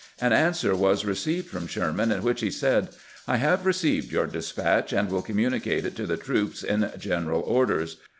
[0.19, 2.89] An answer was received from Sherman, in which he said:"
[3.27, 7.97] I have received your despatch, and will communicate it to the troops in general orders.